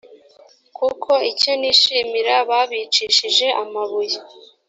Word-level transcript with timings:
kuko 0.77 1.11
icyo 1.31 1.51
nishimira 1.59 2.33
babicishe 2.49 3.47
amabuye. 3.63 4.17